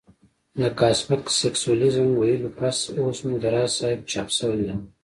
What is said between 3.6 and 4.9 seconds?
صاحب چاپ شوى ناول